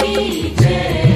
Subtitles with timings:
[0.00, 1.11] की जय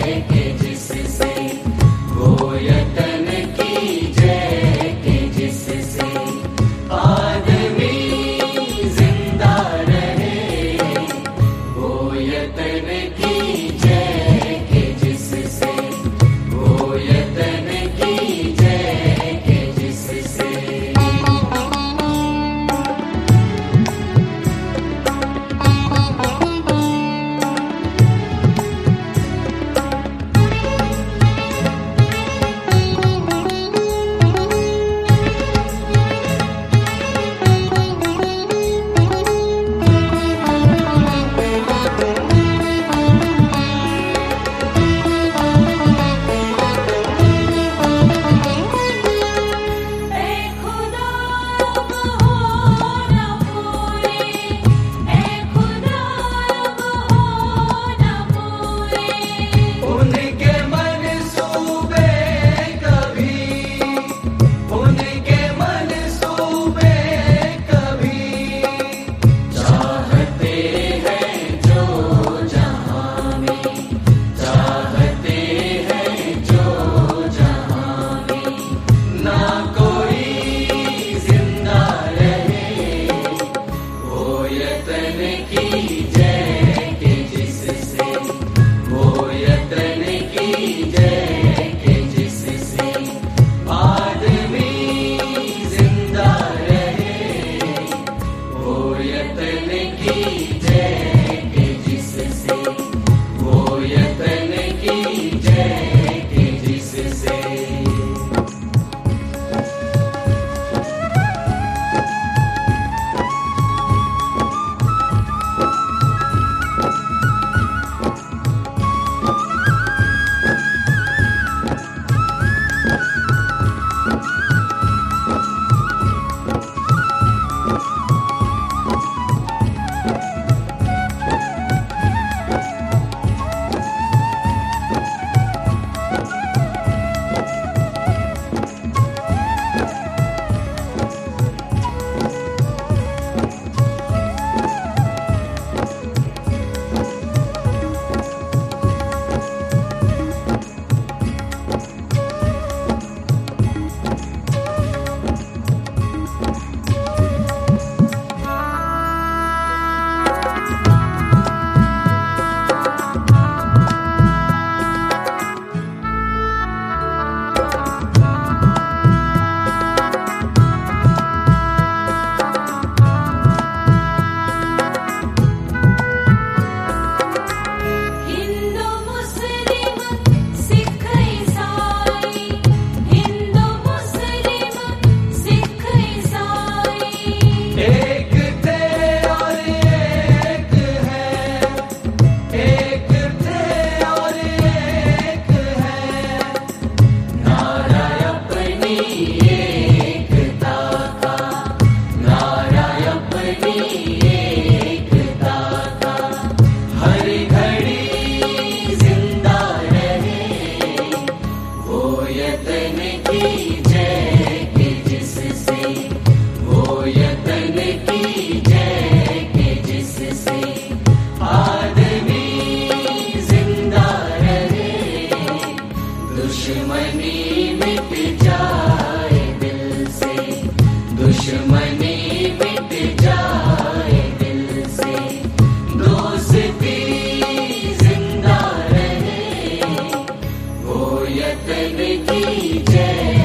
[241.38, 241.97] यतन
[242.28, 243.45] की जय